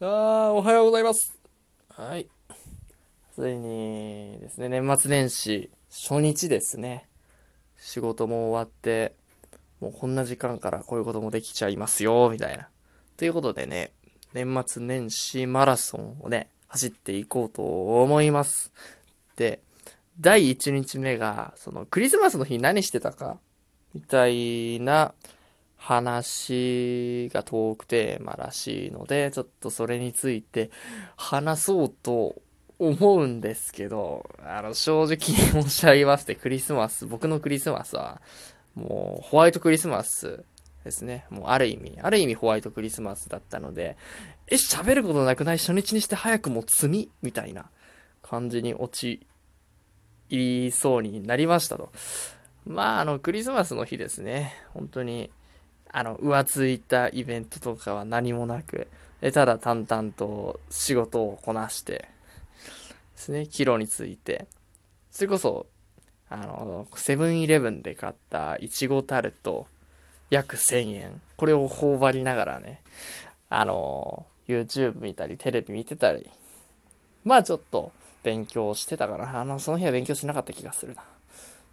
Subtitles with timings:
[0.00, 0.06] あー、
[0.50, 1.38] おはようございます。
[1.88, 2.26] はい。
[3.32, 7.08] ついにですね、年末年始初日ですね。
[7.78, 9.14] 仕事も終わって、
[9.80, 12.68] もうこんな時間からこういうこともできちゃいますよ、みたいな。
[13.16, 13.92] ということでね、
[14.32, 18.72] 年末年始マラソンをね、走っていこうと思います。
[19.36, 19.60] で、
[20.18, 23.38] 第1日目が、そのクリスマスの日何してたか、
[23.94, 25.14] みたいな
[25.84, 30.70] 話がトークテーマらしいので、ちょっとそれについて
[31.14, 32.36] 話そうと
[32.78, 38.22] 思うんですけど、あの、正直申し上げまして、クリスマス、僕のクリスマスは、
[38.74, 40.42] もう、ホワイトクリスマス
[40.84, 41.26] ですね。
[41.28, 43.98] もう、ある意味、ある意味ホワイトクリスマスだったので、
[44.46, 47.66] え、喋ることなくない初日にして早くも積みみたいな
[48.22, 49.26] 感じに陥
[50.30, 51.92] りそうになりましたと。
[52.64, 54.54] まあ、あの、クリスマスの日ですね。
[54.72, 55.30] 本当に、
[55.96, 58.88] あの、浮ついたイベントとかは何もなく、
[59.22, 62.08] えただ淡々と仕事をこなして、で
[63.14, 64.48] すね、キロについて、
[65.12, 65.66] それこそ、
[66.28, 69.68] あの、セブンイレブンで買ったいちごタルト、
[70.30, 71.20] 約1000円。
[71.36, 72.82] これを頬張りながらね、
[73.48, 76.28] あの、YouTube 見たり、テレビ見てたり、
[77.22, 77.92] まあちょっと
[78.24, 79.40] 勉強してたかな。
[79.40, 81.04] あの、その日は勉強しなかった気がするな。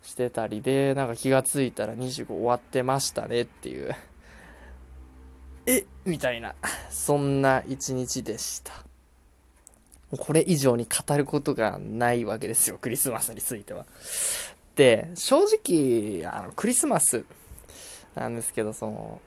[0.04, 3.96] してたりで、なんか気がついたら25終わってましたねっていう。
[5.72, 6.54] えみたいな。
[6.90, 8.74] そんな一日でした。
[10.18, 12.78] これ以上に語ることがないわけですよ。
[12.78, 13.86] クリスマスについては。
[14.76, 17.24] で、正直、あの、クリスマス
[18.16, 19.22] なんですけど、その、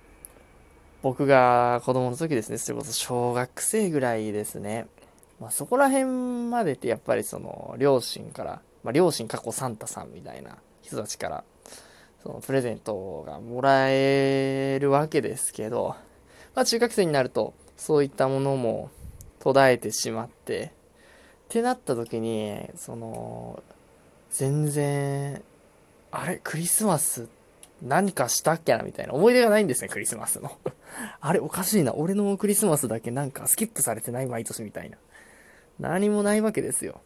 [1.03, 4.87] 僕が子供の時ですね、それこそ小学生ぐらいですね。
[5.41, 6.05] まあ、そこら辺
[6.51, 11.45] までってやっぱりその、両親から、まあ、両親過去サンタさんみたいな人たちから、
[12.23, 15.97] そのプレゼントがもらえるわけですけど、
[16.55, 18.91] まあ中学生になると、そういったものも
[19.41, 20.73] 途絶えてしまって、
[21.47, 23.63] ってなった時に、その、
[24.31, 25.43] 全然、
[26.11, 27.29] あれ、クリスマス
[27.83, 30.57] 何かしたっけなみたいな思い出がないんですね、クリスマスの。
[31.21, 31.95] あれ、おかしいな。
[31.95, 34.97] 俺のクリスマスだけなんかスキップされてない毎年みたいな。
[35.79, 37.01] 何もないわけですよ。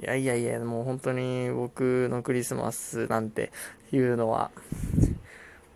[0.00, 3.50] いやいやいや、もう本当に僕のクリスマスなんて
[3.90, 4.50] いうのは、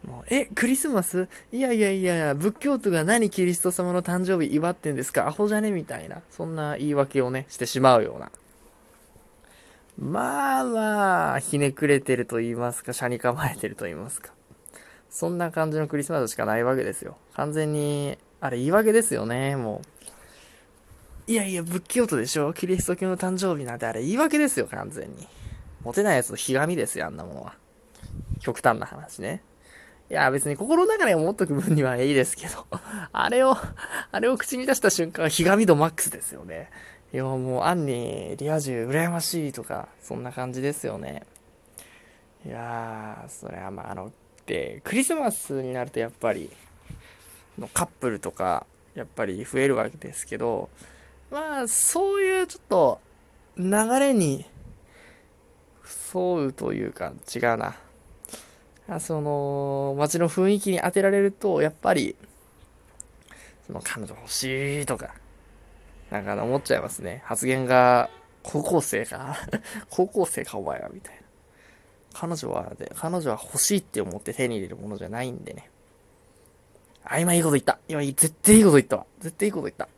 [0.07, 1.29] もうえ、クリスマス？
[1.53, 5.29] いやいやいや、仏教徒が何キリスト様の誕生日祝ってんですか？
[5.29, 5.71] アホじゃね？
[5.71, 8.31] みたいな、そんな言い訳をね、してしまうような。
[9.99, 14.33] まあまあ、ひねくれてると言いますか、車に構えてると言いますか。
[15.11, 17.17] そんな感じのクリスマスしかないわけですよ。
[17.35, 19.83] 完全に、あれ言い訳ですよね、も
[21.29, 21.31] う。
[21.31, 22.53] いやいや、仏教徒でしょ？
[22.53, 25.29] キリスト教の誕生日なんてあれ言い訳ですよ、完全に。
[25.85, 27.55] モテないやつのひがみですよ、あんなものは。
[28.41, 29.43] 極端な話ね。
[30.11, 32.67] いや、別に心の中で思っとく分にはいいですけど、
[33.13, 33.57] あれを、
[34.11, 36.71] あれを口に出した瞬間、ひがみ度マックスですよね。
[37.13, 41.25] いや、もう、アンに、リア充羨ましいとか、そんな感じですよね。
[42.45, 44.13] いやー、それはまあ、あの、
[44.47, 46.51] で、クリスマスになるとやっぱり、
[47.59, 50.69] のカップルとか、やっぱり増えるわけですけど、
[51.31, 53.01] まあ、そういうちょっと、
[53.57, 54.47] 流れに、
[56.15, 57.77] 沿うというか、違うな。
[58.89, 62.17] あその、街の雰囲気に当てられると、やっぱり、
[63.67, 65.15] その、彼女欲しいとか、
[66.11, 67.23] なんか思っちゃいますね。
[67.25, 68.11] 発言が、
[68.43, 69.37] 高校生か
[69.89, 71.23] 高校生かお前は、みたいな。
[72.13, 75.71] 彼女は、で、彼女は欲しいって思って手に入れるものじゃないんでね。
[77.05, 77.79] あ、今いいこと言った。
[77.89, 79.07] 今絶対いいこと言ったわ。
[79.21, 79.89] 絶対いいこと言った。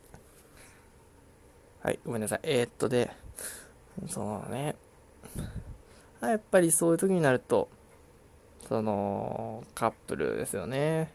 [1.81, 2.39] はい、ごめんなさい。
[2.43, 3.11] えー、っとで、
[4.07, 4.75] そのね、
[6.21, 7.69] やっぱりそういう時になると、
[8.67, 11.11] その、カップルですよね。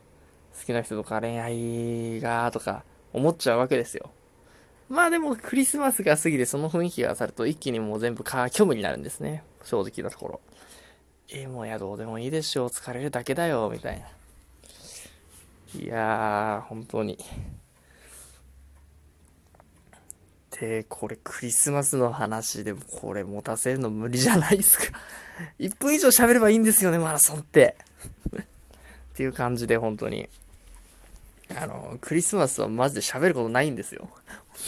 [0.58, 4.10] 好きな人とか恋愛が、とか、思っちゃうわけですよ。
[4.88, 9.44] まあでも、クリスマスが過ぎてその雰囲気が去ると、一気にもう全部か、虚無になるんですね。
[9.64, 10.40] 正直なところ。
[11.28, 12.68] えー、もうや、どうでもいいでしょう。
[12.68, 14.06] 疲れるだけだよ、みたいな。
[15.80, 17.18] いやー、本当に。
[20.60, 24.84] で、これクリスマスの話でもこれ持たせるの無理じゃないですか。
[25.58, 27.76] 1分以上喋ればいいんですよね、マラソンって。
[28.36, 28.42] っ
[29.14, 30.28] ていう感じで本当に。
[31.56, 34.08] あの、クリスマスはマジで喋ることないんですよ。
[34.10, 34.22] 本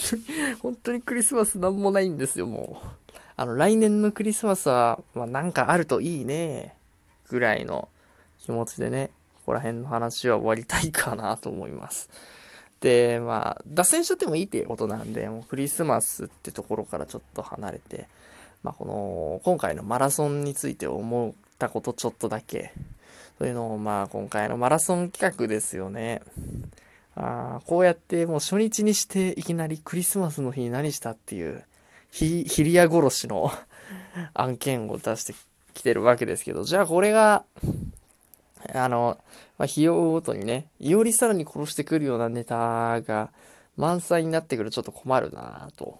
[0.09, 2.87] 当に、本当にクリスマスなんもないんですよ、もう。
[3.35, 6.75] あの、来年のクリスマスは、まあなんかあるといいね、
[7.29, 7.87] ぐらいの
[8.39, 12.09] 気持ちでね、ここら辺の話は終わりたいかなと思います。
[12.83, 18.09] で、まあ、脱線しちゃってもいいっていうことなんで、もうクリスマスってところからちょっと離れて、
[18.61, 22.73] まあ、この、今回のマラソンについて思ったことちょっとだけ、
[23.39, 26.21] というのを、まあ、今回のマラソン企画ですよね。
[27.15, 31.63] あこうやってもう初日にしていきなりクリスマスの日に何したっていう、
[32.11, 33.49] ひ、ヒリア殺しの
[34.33, 35.33] 案件を出して
[35.73, 37.45] きてるわけですけど、じゃあこれが、
[38.73, 39.17] あの、
[39.57, 43.31] まあ、費用ごとにね、いよりさらに殺してくるようなネタが
[43.77, 45.99] 満載になってくるとちょっと困るなぁと、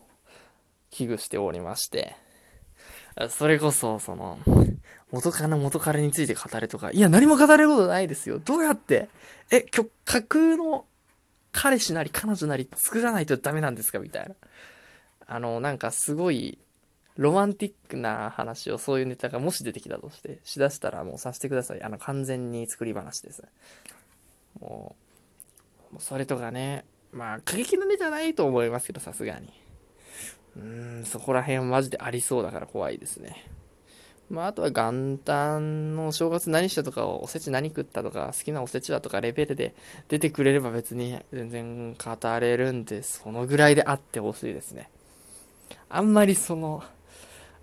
[0.92, 2.15] 危惧しておりまして、
[3.30, 4.39] それこそ、その、
[5.12, 8.39] 元カノ元彼について語れとか、いや、何も語れることないですよ。
[8.39, 9.09] どうやって？
[9.51, 10.86] え、今日、架空の
[11.51, 14.00] 彼氏なり彼女なり作らないとダメなんですか？
[14.00, 14.36] みたいな。
[15.27, 16.57] あの、なんかすごい、
[17.18, 21.83] ロマンティックな話をそういうネタがもし出てきたとして、しだしたらもうさせてください。
[21.83, 23.44] あの、完全に作り話です。
[24.60, 24.95] も
[25.95, 29.54] う、それとかね、まあ、過激なネタないと思いますけど、さすがに。
[30.57, 33.48] うーん、そこら辺はマジでありそうだから怖いですね。
[34.30, 39.75] まあ、あとは元旦のお正月何したとか、おせち何食ったとか、好きなおせちはとかレベルで
[40.07, 44.89] 出てくれれば別に全然語れるんで、そのぐらいであってほしいですね。
[45.89, 46.83] あんまりその、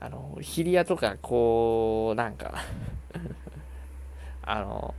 [0.01, 2.55] あの、ヒリアとか、こう、なんか
[4.43, 4.95] あの、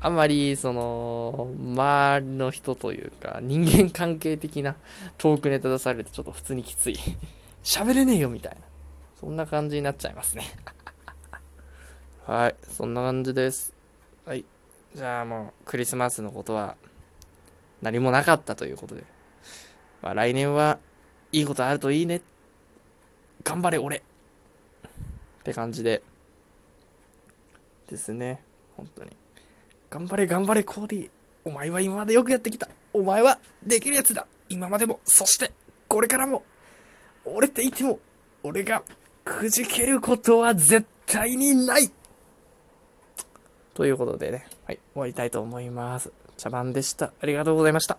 [0.00, 4.76] あんまり、その、周りの人というか、人間関係的な
[5.18, 6.98] トークネタ出されるとちょっと普通にきつい。
[7.62, 8.58] 喋れねえよ、みたいな。
[9.20, 10.44] そんな感じになっちゃいますね。
[12.24, 13.74] はい、そんな感じです。
[14.24, 14.44] はい。
[14.94, 16.76] じゃあもう、クリスマスのことは、
[17.82, 19.04] 何もなかったということで。
[20.00, 20.78] まあ、来年は
[21.32, 22.22] いいことあるといいね。
[23.44, 24.02] 頑張れ、俺
[25.46, 26.02] って感じで、
[27.88, 28.42] ですね。
[28.76, 29.16] 本当に。
[29.88, 31.10] 頑張れ、頑張れ、コーディ。
[31.44, 32.68] お前は今までよくやってきた。
[32.92, 34.26] お前はできるやつだ。
[34.48, 35.52] 今までも、そして、
[35.86, 36.42] これからも。
[37.24, 38.00] 俺って言っても、
[38.42, 38.82] 俺が
[39.24, 41.92] くじけることは絶対にない
[43.74, 46.10] ということでね、はい、終わりたいと思います。
[46.36, 47.12] 茶番でした。
[47.20, 47.98] ありがとうございました。